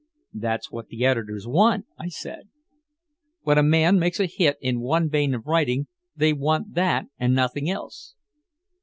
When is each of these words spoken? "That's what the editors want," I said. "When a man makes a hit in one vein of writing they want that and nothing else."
"That's 0.33 0.71
what 0.71 0.87
the 0.87 1.05
editors 1.05 1.45
want," 1.47 1.85
I 1.95 2.07
said. 2.07 2.49
"When 3.43 3.59
a 3.59 3.61
man 3.61 3.99
makes 3.99 4.19
a 4.19 4.25
hit 4.25 4.57
in 4.59 4.79
one 4.79 5.11
vein 5.11 5.35
of 5.35 5.45
writing 5.45 5.85
they 6.15 6.33
want 6.33 6.73
that 6.73 7.05
and 7.19 7.35
nothing 7.35 7.69
else." 7.69 8.15